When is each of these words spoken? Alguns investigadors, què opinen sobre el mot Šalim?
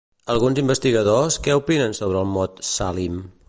Alguns 0.35 0.61
investigadors, 0.61 1.37
què 1.49 1.57
opinen 1.59 1.95
sobre 2.01 2.25
el 2.25 2.35
mot 2.39 2.59
Šalim? 2.75 3.25